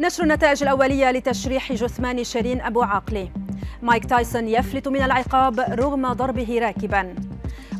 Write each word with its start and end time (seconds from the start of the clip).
نشر 0.00 0.22
النتائج 0.22 0.62
الأولية 0.62 1.10
لتشريح 1.10 1.72
جثمان 1.72 2.24
شيرين 2.24 2.60
أبو 2.60 2.82
عاقلة 2.82 3.28
مايك 3.82 4.04
تايسون 4.04 4.48
يفلت 4.48 4.88
من 4.88 5.02
العقاب 5.02 5.60
رغم 5.60 6.12
ضربه 6.12 6.58
راكبا. 6.58 7.14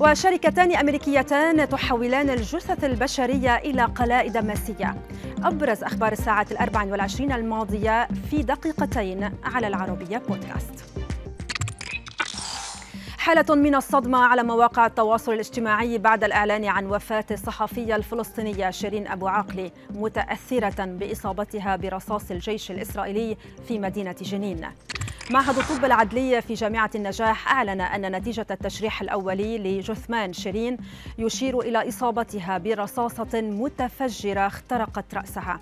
وشركتان 0.01 0.77
أمريكيتان 0.77 1.69
تحولان 1.69 2.31
الجثث 2.31 2.85
البشرية 2.85 3.57
إلى 3.57 3.83
قلائد 3.83 4.37
ماسية. 4.37 4.97
أبرز 5.45 5.83
أخبار 5.83 6.13
الساعة 6.13 6.47
الأربع 6.51 6.85
والعشرين 6.85 7.33
الماضية 7.33 8.09
في 8.31 8.43
دقيقتين 8.43 9.31
على 9.45 9.67
العربية 9.67 10.23
بودكاست. 10.29 11.06
حالة 13.27 13.55
من 13.55 13.75
الصدمة 13.75 14.19
على 14.19 14.43
مواقع 14.43 14.87
التواصل 14.87 15.33
الاجتماعي 15.33 15.99
بعد 15.99 16.25
الإعلان 16.25 16.65
عن 16.65 16.87
وفاة 16.87 17.25
الصحفية 17.31 17.97
الفلسطينية 17.97 18.71
شيرين 18.71 19.07
أبو 19.07 19.27
عاقلة 19.27 19.71
متأثرة 19.91 20.85
بإصابتها 20.85 21.77
برصاص 21.77 22.31
الجيش 22.31 22.71
الإسرائيلي 22.71 23.37
في 23.69 23.79
مدينة 23.79 24.17
جنين. 24.21 24.67
معهد 25.31 25.59
الطب 25.59 25.85
العدلي 25.85 26.43
في 26.43 26.55
جامعة 26.55 26.91
النجاح 26.95 27.53
أعلن 27.53 27.81
أن 27.81 28.17
نتيجة 28.17 28.47
التشريح 28.51 29.03
الأولي 29.03 29.59
لجثمان 29.59 30.33
شيرين 30.33 30.77
يشير 31.19 31.61
إلى 31.61 31.89
إصابتها 31.89 32.59
برصاصة 32.59 33.41
متفجرة 33.41 34.47
اخترقت 34.47 35.15
رأسها 35.15 35.61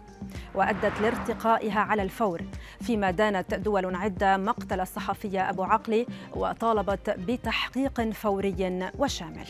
وأدت 0.55 1.01
لارتقائها 1.01 1.81
على 1.81 2.03
الفور 2.03 2.43
فيما 2.81 3.11
دانت 3.11 3.55
دول 3.55 3.95
عدة 3.95 4.37
مقتل 4.37 4.81
الصحفية 4.81 5.51
أبو 5.51 5.63
عقلي 5.63 6.07
وطالبت 6.37 7.11
بتحقيق 7.11 8.11
فوري 8.11 8.91
وشامل. 8.99 9.47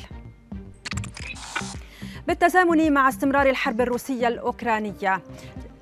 بالتزامن 2.27 2.92
مع 2.92 3.08
استمرار 3.08 3.50
الحرب 3.50 3.80
الروسية 3.80 4.28
الأوكرانية 4.28 5.22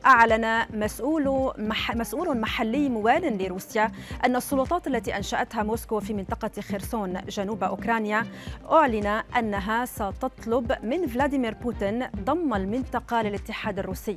أعلن 0.07 0.67
مسؤول 0.71 1.53
مح 1.59 1.97
مسؤول 1.97 2.41
محلي 2.41 2.89
موال 2.89 3.43
لروسيا 3.43 3.91
أن 4.25 4.37
السلطات 4.37 4.87
التي 4.87 5.17
أنشأتها 5.17 5.63
موسكو 5.63 6.01
في 6.01 6.15
منطقة 6.15 6.51
خرسون 6.61 7.21
جنوب 7.29 7.65
أوكرانيا 7.65 8.27
أعلن 8.73 9.07
أنها 9.37 9.85
ستطلب 9.85 10.73
من 10.83 11.07
فلاديمير 11.07 11.55
بوتين 11.55 12.07
ضم 12.25 12.55
المنطقة 12.55 13.23
للاتحاد 13.23 13.79
الروسي. 13.79 14.17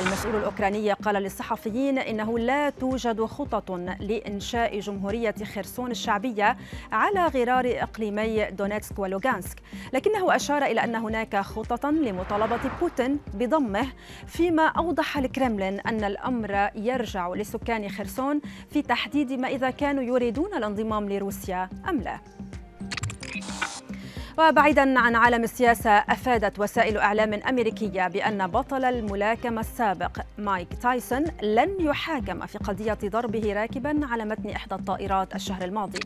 المسؤول 0.00 0.36
الأوكراني 0.36 0.92
قال 0.92 1.14
للصحفيين 1.14 1.98
إنه 1.98 2.38
لا 2.38 2.70
توجد 2.70 3.24
خطط 3.24 3.70
لإنشاء 4.00 4.80
جمهورية 4.80 5.34
خرسون 5.54 5.90
الشعبية 5.90 6.56
على 6.92 7.26
غرار 7.26 7.64
إقليمي 7.66 8.44
دونيتسك 8.50 8.98
ولوغانسك 8.98 9.56
لكنه 9.92 10.36
أشار 10.36 10.62
إلى 10.62 10.84
أن 10.84 10.94
هناك 10.94 11.36
خططا 11.36 11.90
لمطالبة 11.90 12.60
بوتين 12.80 13.18
بضمه 13.34 13.86
فيما 14.26 14.66
أوضح 14.66 15.09
الكرملين. 15.18 15.80
أن 15.80 16.04
الأمر 16.04 16.70
يرجع 16.74 17.34
لسكان 17.34 17.88
خرسون 17.88 18.40
في 18.70 18.82
تحديد 18.82 19.32
ما 19.32 19.48
إذا 19.48 19.70
كانوا 19.70 20.02
يريدون 20.02 20.54
الانضمام 20.54 21.08
لروسيا 21.08 21.68
أم 21.88 22.00
لا. 22.00 22.18
وبعيدا 24.48 25.00
عن 25.00 25.16
عالم 25.16 25.44
السياسة 25.44 25.90
أفادت 25.90 26.58
وسائل 26.58 26.98
إعلام 26.98 27.34
أمريكية 27.34 28.08
بأن 28.08 28.46
بطل 28.46 28.84
الملاكمة 28.84 29.60
السابق 29.60 30.18
مايك 30.38 30.68
تايسون 30.82 31.24
لن 31.42 31.76
يحاكم 31.80 32.46
في 32.46 32.58
قضية 32.58 32.98
ضربه 33.04 33.52
راكبا 33.52 34.06
على 34.06 34.24
متن 34.24 34.50
إحدى 34.50 34.74
الطائرات 34.74 35.34
الشهر 35.34 35.64
الماضي. 35.64 36.00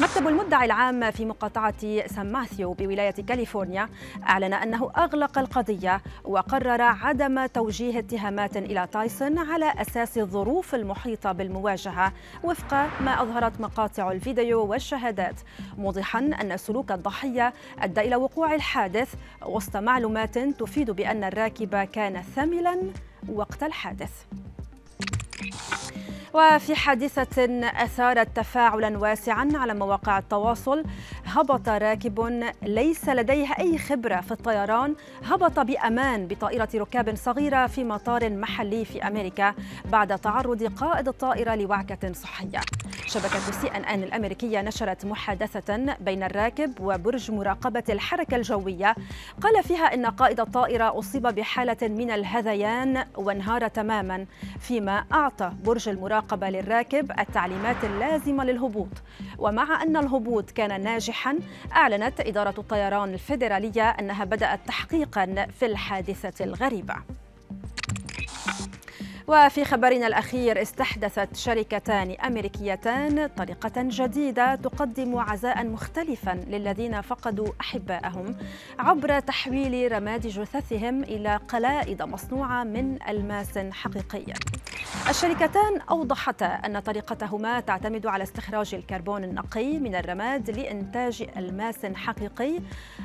مكتب 0.00 0.28
المدعي 0.28 0.66
العام 0.66 1.10
في 1.10 1.24
مقاطعة 1.24 2.06
سان 2.06 2.32
ماثيو 2.32 2.72
بولاية 2.72 3.10
كاليفورنيا 3.10 3.88
أعلن 4.28 4.54
أنه 4.54 4.90
أغلق 4.96 5.38
القضية 5.38 6.02
وقرر 6.24 6.82
عدم 6.82 7.46
توجيه 7.46 7.98
اتهامات 7.98 8.56
إلى 8.56 8.88
تايسون 8.92 9.38
على 9.38 9.72
أساس 9.80 10.18
الظروف 10.18 10.74
المحيطة 10.74 11.32
بالمواجهة 11.32 12.12
وفق 12.44 12.74
ما 13.00 13.22
أظهرت 13.22 13.60
مقاطع 13.60 14.12
الفيديو 14.12 14.64
والشهادات 14.66 15.34
موضحا 15.78 16.18
أن 16.18 16.56
سلوك 16.56 16.92
الضحية 16.92 17.52
أدى 17.78 18.00
إلى 18.00 18.16
وقوع 18.16 18.54
الحادث 18.54 19.14
وسط 19.46 19.76
معلومات 19.76 20.38
تفيد 20.38 20.90
بأن 20.90 21.24
الراكب 21.24 21.76
كان 21.76 22.22
ثملا 22.22 22.78
وقت 23.28 23.62
الحادث. 23.62 24.10
وفي 26.34 26.74
حادثة 26.74 27.68
أثارت 27.82 28.36
تفاعلا 28.36 28.98
واسعا 28.98 29.48
على 29.54 29.74
مواقع 29.74 30.18
التواصل 30.18 30.84
هبط 31.24 31.68
راكب 31.68 32.44
ليس 32.62 33.08
لديه 33.08 33.48
أي 33.58 33.78
خبرة 33.78 34.20
في 34.20 34.32
الطيران 34.32 34.94
هبط 35.24 35.58
بأمان 35.60 36.26
بطائرة 36.26 36.68
ركاب 36.74 37.16
صغيرة 37.16 37.66
في 37.66 37.84
مطار 37.84 38.30
محلي 38.30 38.84
في 38.84 39.06
أمريكا 39.06 39.54
بعد 39.84 40.18
تعرض 40.18 40.62
قائد 40.62 41.08
الطائرة 41.08 41.54
لوعكة 41.54 42.12
صحية. 42.12 42.60
شبكة 43.06 43.38
سي 43.38 43.68
أن 43.68 43.84
أن 43.84 44.02
الأمريكية 44.02 44.62
نشرت 44.62 45.04
محادثة 45.04 45.96
بين 46.00 46.22
الراكب 46.22 46.80
وبرج 46.80 47.30
مراقبة 47.30 47.82
الحركة 47.88 48.36
الجوية. 48.36 48.94
قال 49.40 49.62
فيها 49.64 49.94
إن 49.94 50.06
قائد 50.06 50.40
الطائرة 50.40 50.98
أصيب 50.98 51.22
بحالة 51.22 51.88
من 51.88 52.10
الهذيان 52.10 53.06
وانهار 53.16 53.68
تماما 53.68 54.26
فيما 54.60 55.04
أعطى 55.12 55.52
برج 55.64 55.88
المراقبة 55.88 56.48
للراكب 56.48 57.12
التعليمات 57.18 57.84
اللازمة 57.84 58.44
للهبوط. 58.44 59.02
ومع 59.38 59.82
أن 59.82 59.96
الهبوط 59.96 60.50
كان 60.50 60.80
ناجحا 60.80 61.38
أعلنت 61.72 62.20
إدارة 62.20 62.54
الطيران 62.58 63.14
الفيدرالية 63.14 63.90
أنها 63.90 64.24
بدأت 64.24 64.60
تحقيقا 64.66 65.46
في 65.60 65.66
الحادثة 65.66 66.44
الغريبة. 66.44 66.94
وفي 69.28 69.64
خبرنا 69.64 70.06
الأخير 70.06 70.62
استحدثت 70.62 71.36
شركتان 71.36 72.10
أمريكيتان 72.10 73.26
طريقة 73.26 73.72
جديدة 73.76 74.54
تقدم 74.54 75.18
عزاء 75.18 75.66
مختلفا 75.66 76.40
للذين 76.48 77.00
فقدوا 77.00 77.48
أحبائهم 77.60 78.36
عبر 78.78 79.20
تحويل 79.20 79.92
رماد 79.92 80.26
جثثهم 80.26 81.02
إلى 81.02 81.36
قلائد 81.36 82.02
مصنوعة 82.02 82.64
من 82.64 82.98
ألماس 83.08 83.58
حقيقية. 83.58 84.34
الشركتان 85.08 85.80
أوضحتا 85.90 86.46
أن 86.46 86.78
طريقتهما 86.78 87.60
تعتمد 87.60 88.06
على 88.06 88.22
استخراج 88.22 88.74
الكربون 88.74 89.24
النقي 89.24 89.78
من 89.78 89.94
الرماد 89.94 90.50
لإنتاج 90.50 91.26
ألماس 91.36 91.86
حقيقي 91.86 92.60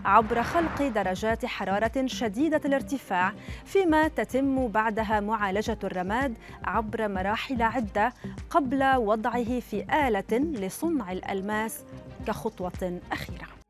عبر 0.06 0.44
خلق 0.44 0.82
درجات 0.88 1.46
حرارة 1.46 2.06
شديدة 2.06 2.62
الارتفاع 2.66 3.34
فيما 3.66 4.08
تتم 4.08 4.68
بعدها 4.68 5.20
معالجة 5.20 5.78
الرماد 5.84 6.38
عبر 6.64 7.08
مراحل 7.08 7.62
عدة 7.62 8.14
قبل 8.50 8.96
وضعه 8.96 9.60
في 9.60 10.08
آلة 10.08 10.38
لصنع 10.38 11.12
الألماس 11.12 11.84
كخطوة 12.28 13.00
أخيرة. 13.12 13.61